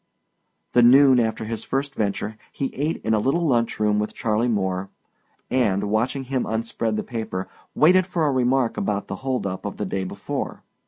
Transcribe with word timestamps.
The 0.71 0.81
noon 0.81 1.19
after 1.19 1.45
his 1.45 1.63
first 1.63 1.93
venture 1.93 2.35
he 2.51 2.73
ate 2.73 3.05
in 3.05 3.13
a 3.13 3.19
little 3.19 3.45
lunch 3.45 3.79
room 3.79 3.99
with 3.99 4.15
Charley 4.15 4.47
Moore 4.47 4.89
and, 5.51 5.91
watching 5.91 6.23
him 6.23 6.47
unspread 6.47 6.95
the 6.97 7.03
paper, 7.03 7.47
waited 7.75 8.07
for 8.07 8.25
a 8.25 8.31
remark 8.31 8.77
about 8.77 9.07
the 9.07 9.17
hold 9.17 9.45
up 9.45 9.63
of 9.63 9.77
the 9.77 9.85
day 9.85 10.03
before. 10.03 10.63